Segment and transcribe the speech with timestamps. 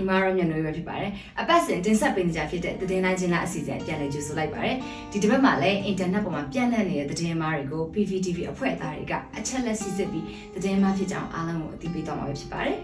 [0.00, 1.10] ညီမတို့မျက်နှာပဲဖြစ်ပါတယ်
[1.40, 4.76] အပတ်စဉ်တင်ဆက်ပေးနေကြဖြစ်တဲ့သတင်းတိုင်းချင်းလားအစီအစဉ်ပြန်လည်ကြိုဆိုလိုက်ပါတယ်
[5.12, 12.78] ဒီတစ်ပတ်မှာလည်းအင်တာနက်ပေါ်မှာပြန့်နှံ့နေတဲ့သတင်းမားတွေကို PVTV အဖွဲ့သားတွေကအချက်လက်စစ်စစ်ပြီးသတင်းမားဖြစ်ကြအောင်အားလုံးကိုအသိပေးသွားမှာပဲဖြစ်ပါတယ်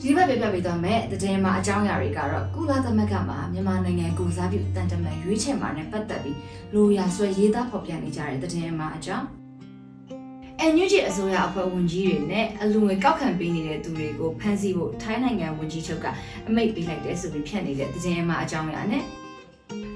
[0.00, 6.38] ဒီဘက်ပြပြပေးသွားမယ်သတင်းမှာအကြောင်းအရာတွေကတော့ကုလသမဂ္ဂမှာမြန်မာနိုင်ငံကိုစားပြုတန်တမန်ရွေးချယ်မှာနဲ့ပတ်သက်ပြီး
[6.74, 9.26] လိုရာဆွဲရေးသားဖော်ပြနေကြတဲ့သတင်းမှာအကြောင်း
[10.66, 16.06] NUG အစိုးရအဖွဲ့ဝန်ကြီးတွေနဲ့အလူငွေကောက်ခံပေးနေတဲ့သူတွေကိုဖမ်းဆီးဖို့ထိုင်းနိုင်ငံဝန်ကြီးချုပ်က
[16.48, 19.02] အမိန့်ပေးလိုက်တဲ့ဆိုပြီးဖြန့်နေတဲ့သတင်းမှာအကြောင်းအရာနဲ့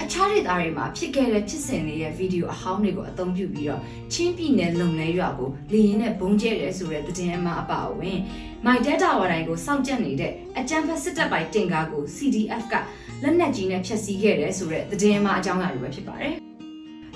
[0.02, 3.80] အခြားဒေသတွေမှာဖြစ်ခဲ့တဲ့ဖြစ်စဉ်တွေရဲ့ဗီဒီယိုအဟောင်းတွေကိုအသုံးပြုပြီးတော့
[4.12, 8.18] ချင်းပြည်နယ်လုံလဲရွာကိုလေရင်နဲ့ဘုံကျဲတယ်ဆိုတဲ့သတင်းအမှားအပါအဝင်
[8.64, 12.74] မိုက်တဲတာဝါတိုင်းကိုစောင့်ကြပ်နေတဲ့အကြမ်းဖက်စစ်တပ်ပိုင်တင်ကားကို CDF က
[13.22, 16.34] လက်နက်ကြီးနဲ့ဖျက်ဆီးခဲ့တယ်ဆိုတဲ့သတင်းအမှားအကြောင်းအရာတွေပဲဖြစ်ပါတယ်။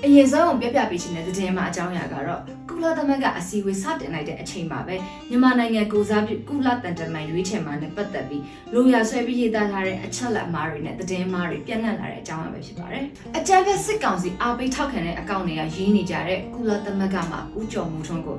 [0.05, 4.95] အရင်ဆုံးပြပြပေးချင်တဲ့သတင်းအမှားအကြောင်းအရာကတော့ကုလသမဂ္ဂအစည်းအဝေးစတင်လိုက်တဲ့အချိန်မှာပဲ
[5.29, 13.05] မြန်မာနိုင်ငံကိုစားပြုကုလတန်တမန်ရွေးချယ်မှာနဲ့ပတ်သက်ပြီးလိုရာဆွဲပြီးရေးသားထားတဲ့အချက်လက်အမှားတွေနဲ့သတင်းအမှားတွေပြန့်နှံ့လာတဲ့အကြောင်းအရာပဲဖြစ်ပါတယ်။
[13.37, 18.37] အကြမ်းဖက်စစ်ကောင်စီအားပေးထောက်ခံတဲ့အကောင့်တွေကရေးနေကြတဲ့ကုလသမဂ္ဂမှာဦးကျော်မှုထွန်းကို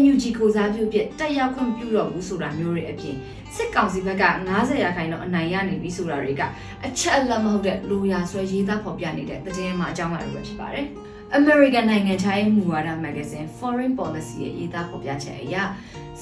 [0.00, 3.16] NUG ကိုစားပြုဖြစ်တက်ရောက်ခွင့်ပြုတော့ဘူးဆိုတာမျိုးတွေအပြင်
[3.56, 4.24] စစ်ကောင်စီဘက်က
[4.56, 6.42] 90ရာခိုင်နှုန်းအနိုင်ရနေပြီဆိုတာတွေက
[6.86, 10.88] အချက်အလက်မဟုတ်တဲ့လိုရာဆွဲရေးသားဖော်ပြနေတဲ့သတင်းအမှားအကြောင်းအရာတွေပဲဖြစ်ပါတယ်။
[11.36, 15.56] American နိုင်ငံခြားရေးမူဝါဒမဂ္ဂဇင်း Foreign Policy ရဲ့ရေးသားဖော်ပြချက်အရ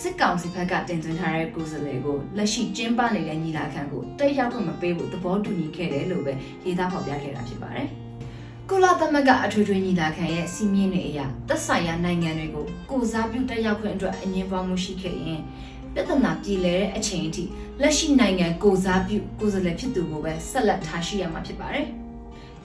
[0.01, 6.33] စစ်ကောင်စီဘက်ကတင်သွင်းထားတဲ့ကိုယ်စားလှယ်ကိုလက်ရှိကျင်းပနေတဲ့ညီလာခံကိုတက်ရောက်ခွင့်မပေးဖို့သဘောတူညီခဲ့တယ်လို့ပဲ
[6.65, 7.89] ရေးသားဖော်ပြခဲ့တာဖြစ်ပါတယ်။
[8.71, 15.41] ကုလသမဂ္ဂအထွေထွေညီလာခံရဲ့စီမင်းတွေအရသက်ဆိုင်ရာနိုင်ငံတွေကိုကိုစားပြုတက်ရောက်ခွင့်အတွက်အငင်းပွားမှုရှိခဲ့ရင်
[15.95, 17.45] ပြဿနာပြည်လဲတဲ့အချိန်အထိ
[17.83, 21.89] လက်ရှိနိုင်ငံကိုစားပြုကိုယ်စားလှယ်ဖြစ်သူကိုပဲဆက်လက်ထားရှိရမှာဖြစ်ပါတယ်။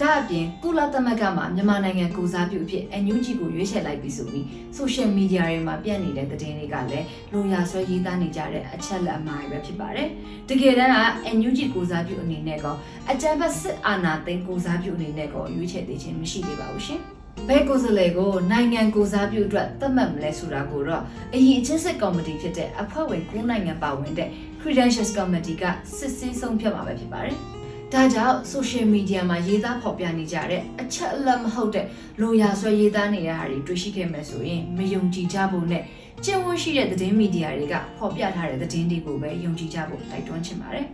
[0.01, 4.45] ဒါအပြင်ကုလသမဂ္ဂမှာမြန်မာနိုင်ငံကိုစားပြုအဖြစ် NUG ကိုရွေးချယ်လိုက်ပြီးဆိုပြီး
[4.77, 10.07] social media တွေမှာပြန့်နေတဲ့သတင်းတွေကလည်းလိုရာဆွဲရေးသားနေကြတဲ့အချက်လက်အမှားတွေပဲဖြစ်ပါတယ်။
[10.49, 10.99] တကယ်တမ်းက
[11.37, 12.65] NUG ကိုစားပြုအနေနဲ့က
[13.11, 17.01] အကြမ်းဖက်စစ်အာဏာသိမ်းကိုစားပြုအနေနဲ့ကိုရွေးချယ်သေးခြင်းမရှိသေးပါဘူးရှင်။
[17.47, 21.03] ဘဲကိုယ်စားလှယ်ကိုနိုင်ငံကိုစားပြုအတွက်သတ်မှတ်မလဲဆိုတာကိုတော့
[21.33, 24.29] အရင်အချင်းစစ်ကော်မတီဖြစ်တဲ့အဖွဲ့ဝင်9နိုင်ငံပါဝင်တဲ့
[24.61, 25.63] Credentials Committee က
[25.97, 27.37] စစ်ဆေးဆုံးဖြတ်မှာပဲဖြစ်ပါတယ်။
[27.95, 31.85] ဒါကြောင့် social media မှာရေးသားဖော်ပြနေကြတဲ့အချက်အလက်မဟုတ်တဲ့
[32.21, 35.83] လိုရာဆွဲရေးသားနေတဲ့ဟာတွေတွေ့ရှိခဲ့မယ်ဆိုရင်မယုံကြည်ကြဖို့နဲ့
[36.25, 40.85] ကျင့်ဝတ်ရှိတဲ့သတင်းမီဒီယာတွေကဖော်ပြထားတဲ့သတင်းတွေကိုပဲယုံကြည်ကြဖို့တိုက်တွန်းချင်ပါတယ်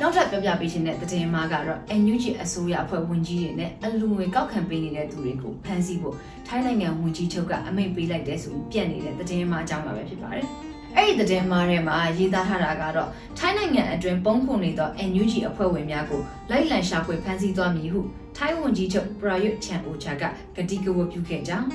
[0.00, 6.14] နောက်ထပ်ပြောပြပေးခြင်းတဲ့သတင်းမှာကတော့ NUG အစိုးရအဖွဲ့ဝန်ကြီးတွေနဲ့အလူငွေကောက်ခံပေးနေတဲ့သူတွေကိုဖမ်းဆီးဖို့
[6.46, 10.48] ထိုင်းနိုင်ငံဝန်ကြီးချုပ်ကအမိန့်ပေးလိုက်တဲ့ဆိုပြီးပြက်နေတဲ့သတင်းမှာအကြောင်းပါပဲဖြစ်ပါတယ်။
[10.96, 18.00] အဲ့ဒီသတင်းမှားထဲမှာရေးသားထားတာကတော့ထိုင်းနိုင်ငံအတွင်းပုံခုနေသော NUG အဖွဲ့ဝင်များကိုလိုက်လံရှာဖွေဖမ်းဆီးသွားမည်ဟု
[18.36, 20.22] ထိုင်းဝန်ကြီးချုပ်ပရာယွတ်ချန်အိုချာက
[20.56, 21.66] ကတိကဝတ်ပြုခဲ့ကြောင်း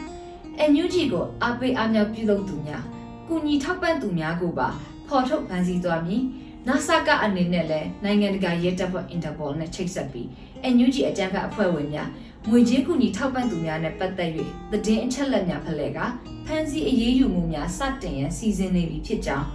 [0.71, 2.83] NUG ကိုအားပေးအားမြောက်ပြုလုပ်သူများ
[3.27, 4.67] ကုညီထောက်ပံ့သူများကိုပါ
[5.07, 6.21] ဖော်ထုတ်ဖမ်းဆီးသွားမည်
[6.67, 10.27] နာဆာကအနေနဲ့လည်းနိုင်ငံတကာရဲတပ်ဖွဲ့ Interpol နဲ့ချိတ်ဆက်ပြီး
[10.73, 12.09] NUG အကြမ်းဖက်အဖွဲ့ဝင်များ
[12.47, 14.31] ငွေကြေးကူညီထောက်ပံ့သူများနဲ့ပတ်သက်၍
[14.71, 15.99] သတင်းအချက်အလက်များဖလှယ်က
[16.45, 19.47] ဖမ်းဆီးအရေးယူမှုများစတင်ရန်စီစဉ်နေပြီဖြစ်ကြောင်း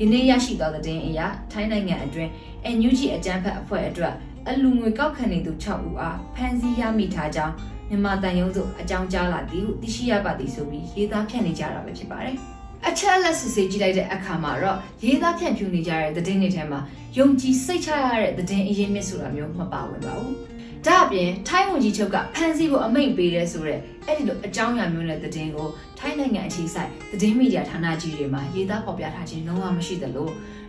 [0.00, 1.20] ယနေ့ရရှိသောသတင်းအရ
[1.52, 2.30] ထိုင်းနိုင်ငံအတွင်း
[2.76, 4.14] NUG အကြမ်းဖက်အဖွဲ့အတွက်
[4.48, 7.54] အလူငွေကောက်ခံနေသူ6ဦးအားဖမ်းဆီးရမိထားကြောင်း
[7.88, 12.36] မြန်မာတန်ယုံစုအကြောင်းကြားလာသည်ဟုသိရှိရပါသည်ဆိုပြီးရေးသားဖြန့်နေကြတာပဲဖြစ်ပါတယ်။
[12.88, 16.80] အချက်အလက်စစ်ဆေးကြည့်လိုက်တဲ့အခါမှာတော့ရေးသားဖြန့်ဖြူးနေကြတဲ့သတင်းတွေထဲမှာ
[17.18, 20.34] ယုံကြည်စိတ်ချရတဲ့သတင်းအရင်းမြစ်ဆိုတာမျိုးမပါဝင်ပါဘူး။
[20.86, 30.28] ဒါအပြင်ထိုင်းဝန်ကြီးချုပ်ကဖမ်းဆီးဖို့အမိန့်ပေးတယ်ဆိုတော့အဲ့ဒီလိုအကြောင်းအရာမျိုးနဲ့သတင်းကိုထိုင်းနိုင်ငံအခြေစိုက်သတင်းမီဒီယာဌာနကြီးတွေမှာရေးသားဖော်ပြထားခြင်းလုံးဝမရှိသလို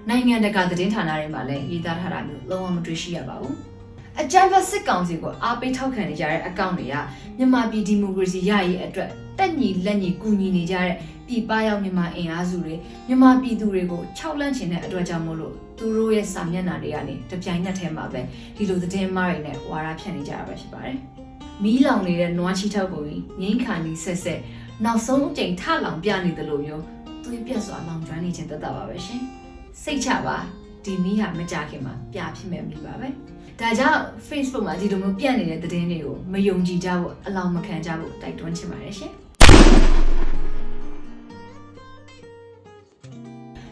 [0.10, 3.56] နိုင်ငံတကာသတင်းဌာနတွေမှာလည်းရေးသားထားတာမျိုးလုံးဝမတွေ့ရှိရပါဘူး
[4.22, 6.96] အကြမ်းဖက်စစ်ကောင်စီကိုအားပေးထောက်ခံနေကြတဲ့အကောင့်တွေက
[7.38, 9.10] မြန်မာပြည်ဒီမိုကရေစီရရေးအတွက်
[9.40, 10.96] တက်ညီလက်ညီကူညီနေကြတဲ့
[11.28, 12.76] ပြည်ပရောက်မြန်မာအင်အားစုတွေ
[13.08, 18.22] မြန်မာပြည်သူတွေကို၆လန့်ချင်တဲ့အတွက်ကြောင့်မို့လို့သူတို့ရဲ့စာမျက်နှာတွေကနေတပြိုင်နက်တည်းမှာပဲ
[18.56, 20.98] ဒီလိုသတင်းမှားတွေနဲ့ဝါဒဖြန့်နေကြတာပဲဖြစ်ပါတယ်။
[21.64, 23.04] မီးလောင်နေတဲ့နွားချီထောက်ကို
[23.42, 24.40] ငိမ့်ခါနီဆက်ဆက်
[24.86, 26.84] နောက်ဆုံးအကြိမ်ထလောင်ပြနေတယ်လို့မျိုး
[27.24, 29.22] သွေးပြက်စွာလောင်ကျွမ်းနေခြင်းသက်သာပါပဲရှင်။
[29.84, 30.38] စိတ်ချပါ
[30.86, 33.10] ဒီမီးဟာမကြခင်မှာပြဖြစ်မဲ့မီးပါပဲ။
[33.60, 39.12] ဒါကြောင့် Facebook မှာဒီလိုမျိုးပြန့်နေတဲ့သတင်းတွေကိုမယုံကြည်ကြဖို့အလောင်းမခံကြဖို့တိုက်တွန်းချင်ပါတယ်ရှင်။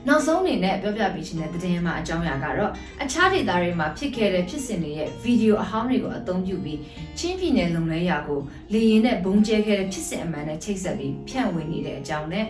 [0.07, 2.71] နောက်ဆုံးအနေနဲ့ပြောပြပေးခြင်းတဲ့သတင်းမှာအကြောင်းအရာကတော့
[3.03, 6.79] အခြားဒေသတွေမှာဖြစ်ခဲ့တဲ့ဖြစ်စဉ်တွေရဲ့ဗီဒီယိုအဟောင်းတွေကိုအသုံးပြုပြီး
[7.19, 8.39] ချင်းပြည်နယ်လုံလဲရာကို
[8.73, 12.45] လေရင်နဲ့ဘုံကျဲခဲ့တဲ့ဖြစ်စဉ်အမှန်နဲ့ချိတ်ဆက်ပြီးဖြန့်ဝေနေတဲ့အကြောင်းနဲ့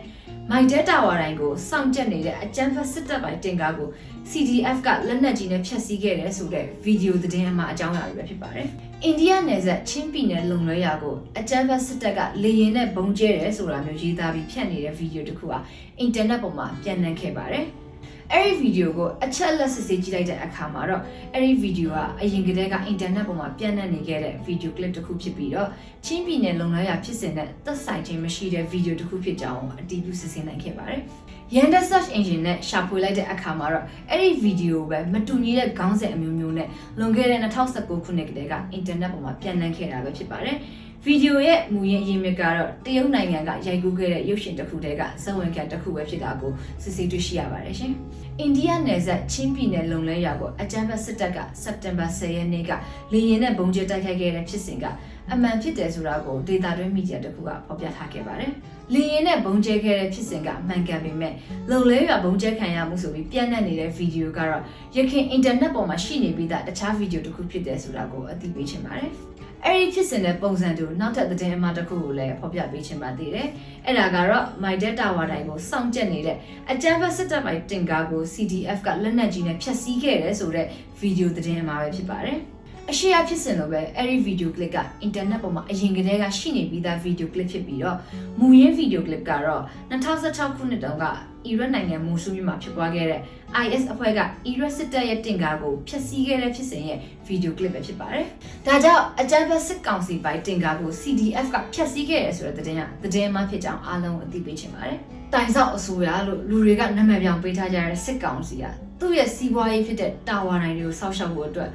[0.49, 3.89] မိုက်တဲတာဝါတိုင်းကိုစောင့်ကြက်နေတဲ့အကြမ်းဖက်စစ်တပ်ပိုင်းတင်ကားကို
[4.31, 8.67] CDF ကလက်နက်ကြီးနဲ့ဖျက်ဆီးခဲ့တယ်ဆိုတဲ့ဗီဒီယိုသတင်းအမှာအကြောင်းအရာတွေပဲဖြစ်ပါတယ်။
[9.03, 15.57] အိန္ဒိယနယ်စပ်ချင်းပြည်နယ်လုံလွဲရာကိုအကြမ်းဖက်စစ်တပ်ကလေရင်နဲ့ဘုံကျဲတယ်ဆိုတာမျိုးရေးသားပြီးဖြန့်နေတဲ့ဗီဒီယိုတစ်ခုဟာ
[15.99, 17.65] အင်တာနက်ပေါ်မှာပြန့်နှံ့ခဲ့ပါတယ်။
[18.33, 21.01] အဲ့ဒီဗီဒီယိုကိုအချက်လက်စစ်ဆေးကြည့်လိုက်တဲ့အခါမှာတော့
[21.33, 25.67] အဲ့ဒီဗီဒီယိုကအရင်ကတည်းကအင်တာနက်ပေါ်မှာပြန့်နှံ့နေခဲ့တဲ့ဗီဒီယိုကလစ်တစ်ခုဖြစ်ပြီးတော့
[26.05, 31.01] ချင်းပြည်နယ်လုံလွဲရာဖြစ်စဉ်နဲ့သက်ဆိုင်ခြင်းမရှိတဲ့ဗီဒီယိုတစ်ခုဖြစ်ကြောင်းအတည်ပြုစစ်ဆေးနိုင်ခဲ့ပါတယ်။
[31.55, 36.67] Yanda search engine နဲ့ရှာဖွေလိုက်တဲ့အခါမှာတော့အဲ့ဒီဗီဒီယိုပဲမတူညီတဲ့ခေါင်းစဉ်အမျိုးမျိုးနဲ့
[36.99, 40.57] လွန်ခဲ့တဲ့2019ခုနှစ်ကတည်းကအင်တာနက်ပေါ်မှာပြန့်နှံ့ခဲ့တာပဲဖြစ်ပါတယ်။
[41.05, 46.51] ဗီဒီယိုရဲ့မူရင်းအရင်းမြစ်ကတော့တရုတ်နိုင်ငံကရိုက်ကူးခဲ့တဲ့ရုပ်ရှင်တစ်ခုတည်းကဇဝင်ခံတစ်ခုပဲဖြစ်တာကို
[46.83, 47.93] စစ်ဆေးတွေ့ရှိရပါတယ်ရှင်။
[48.39, 52.71] အိန္ဒိယနယ်စပ်ချင်းပြည်နယ်လုံလဲရွာကိုအကြမ်းဖက်စစ်တပ်ကစက်တင်ဘာ10ရက်နေ့က
[53.13, 54.85] လေယာဉ်နဲ့ဘုံကျဲတိုက်ခိုက်ခဲ့တဲ့ဖြစ်စဉ်က
[55.31, 58.51] အမှန်ဖြစ်တယ်ဆိုတာကိုဒေတာတွင်းမီဒီယာတစ်ခုကဖော်ပြထားခဲ့ပါတယ်။
[58.93, 61.33] လေရင်နဲ့ဘုံကျဲခဲ့တဲ့ဖြစ်စဉ်ကမှန်ကန်ပေမဲ့
[61.69, 64.63] လုံလဲရွာဘုံကျဲခံရမှုဆိုပြီးပြန့်နှံ့နေတဲ့ဗီဒီယိုကတော့
[64.97, 69.11] ရခင်အင်တာနက်ပေါ်မှာရှိနေပြီးသားတခြားဗီဒီယိုတစ်ခုဖြစ်တယ်ဆိုတာကိုအသိပေးချင်ပါတယ်။
[69.65, 73.47] အဲ့ဒီဖြစ်စဉ်တဲ့ပုံစံတူနောက်ထပ်သတင်းအမှားတစ်ခုကိုလည်းဖော်ပြပေးချင်ပါသေးတယ်။
[73.85, 76.37] အဲ့ဒါကတော့ My Data Tower တိုင်းကိုစောင့်ကြက်နေတဲ့
[76.71, 80.67] အကြမ်းဖက်စစ်တပ်ပိုင်းတင်ကားကို CDF ကလက်နက်ကြီးနဲ့ဖျက်ဆီးခဲ့တယ်ဆိုတဲ့
[80.99, 82.39] ဗီဒီယိုသတင်းအမှားပဲဖြစ်ပါတယ်။
[82.89, 87.97] အရှိအဖြစ်စင်လို့ပဲအဲ့ဒီဗီဒီယိုကလစ်ကအင်တာနက်ပေါ်မှာအရင်ကတည်းကရှိနေပြီးသားဗီဒီယိုကလစ်ဖြစ်ပြီးတော့
[88.39, 91.05] မူရင်းဗီဒီယိုကလစ်ကတော့2016ခုနှစ်တုန်းက
[91.45, 93.21] အီရတ်နိုင်ငံမူဆူမြို့မှာဖြစ်ပွားခဲ့တဲ့
[93.63, 98.25] IS အဖွဲ့ကအီရတ်စစ်တပ်ရဲ့တင်ကားကိုဖျက်ဆီးခဲ့တဲ့ဖြစ်စဉ်ရဲ့ဗီဒီယိုကလစ်ပဲဖြစ်ပါတယ်။
[98.65, 104.97] ဒါကြောင့်အကြမ်းဖက်စစ်ကောင်စီပိုင်းတင်ကားကို CDF ကဖျက်ဆီးခဲ့တယ်ဆိုတဲ့သတင်းကသတင်းမှဖြစ်ကြောင်းအားလုံးအသိပေးချင်ပါတယ်။
[105.33, 108.65] တိုင်ဆောက်အစိုးရလို့လူတွေကနာမည်ပြောင်ပေးထားကြတဲ့စစ်ကောင်စီက
[108.99, 111.69] သူ့ရဲ့စီးပွားရေးဖြစ်တဲ့တာဝါနိုင်တွေကိုစောက်ရှောက်ဖို့အတွက်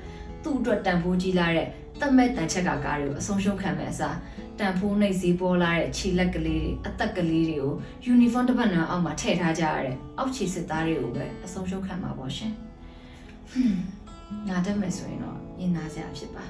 [0.46, 1.66] သူ့အတွက်တန်ဖိုးကြီးလာတဲ့
[2.00, 4.16] တတ်မဲ့တန်ချက်ကကားတွေကိုအဆုံးရှုံးခံမဲ့အစား
[4.58, 7.72] တန်ဖိုးနှိပ်စည်းပေါ်လာတဲ့ခြေလက်ကလေးတွေအသက်ကလေးတွေကို
[8.04, 12.52] ယူနီဖောင်းတစ်ပတ်နံအောက်မှာထည့်ထားကြရတဲ့အောက်ခြေစစ်သားတွေကိုပဲအဆုံးရှုံးခံမှာပေါ့ရှင်
[13.50, 13.76] ဟွန်း
[14.48, 16.44] ငါတက်မယ်ဆိုရင်တော့ရင်နာစရာဖြစ်ပါ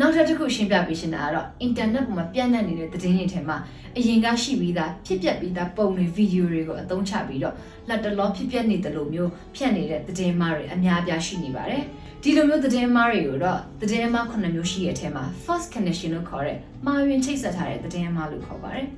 [0.00, 3.56] နောက်ထပ်တစ်ခုရှင်းပြပေးရှင်တာကတော့အင်တာနက်ပေါ်မှာပြန့်နှံ့နေတဲ့သတင်းတွေထဲမှာ
[3.96, 7.54] အရင်ကရှိပြီးသားဖြစ်ပျက်ပြီးသားပုံတွေဗီဒီယိုတွေကိုအသုံးချပြီးတော့
[7.88, 11.82] လက်တလောဖြစ်ပျက်နေတယ်လို့မျိုးဖြန့်နေတဲ့သတင်းမှားတွေအများအပြားရှိနေပါတယ်
[12.22, 18.88] ဒီလိုမျိုးသတင်းမှားတွေကိုတော့သတင်းမှား9မျိုးရှိရဲ့အထက်မှာ first connection လို့ခေါ်တဲ့မှားယွင်းချိတ်ဆက်ထားတဲ့သတင်းမှားလို့ခေါ်ပါတယ်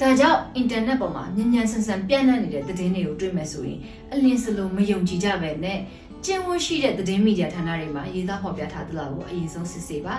[0.00, 3.78] ဒါကြောင့်အင်တာနက်ပေါ်မှာမြန်မြန်ဆန်ဆန်ပြန့်နှံ့နေတဲ့သတင်းတွေကိုတွေ့မယ်ဆိုရင်
[4.12, 5.78] အလင်းစလုံးမယုံကြည်ကြပဲနဲ့
[6.26, 10.14] ကျင့်ဝတ်ရှိတဲ့သတင်းမီဒီယာဌာနတွေမှာရေးသားဖော်ပြထားသလောက်ကိုအရင်ဆုံးစစ်ဆေးပါ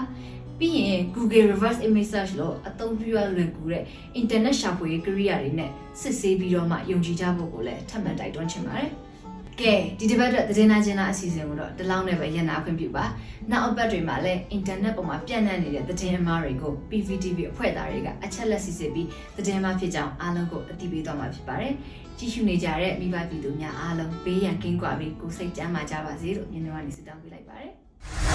[0.60, 3.84] ပြီးရင် Google Reverse Image Search လို့အသုံးပြုရလွယ်ကူတဲ့
[4.22, 5.70] internet ရှာဖွေရေးကိရိယာတွေနဲ့
[6.02, 8.90] စစ်ဆေးပြီးတော့မှယုံကြည်ကြဖို့ကိုလည်းထပ်မံတိုက်တွန်းချင်ပါတယ်။
[9.62, 13.06] ကဲဒီတစ်ပတ်အတွက်သတင်းနာချင်းနာအစီအစဉ်ကိုတော့ဒီလောက်နဲ့ပဲရန်နာခွင့်ပြုပါ။
[13.52, 19.08] နောက်အပတ်တွေမှာလည်း internet ပေါ်မှာပြန့်နှံ့နေတဲ့သတင်းအမှားတွေကို PVTV အဖွဲ့သားတွေကအချက်လက်စစ်ဆေးပြီး
[19.38, 21.74] သတင်းမှားဖြစ်ကြောင်းအားလုံးကိုအသိပေးသွားမှာဖြစ်ပါတယ်။
[22.18, 27.72] ကြည့်ရှုနေကြတဲ့မိဘပြည်သူများအားလုံးဘေးရန်ကင်းကွာပြီးကိုယ်စိတ်ကျန်းမာကြပါစေလို့ညီမတို့ကနေဆုတောင်းပေးလိုက်ပါတယ်။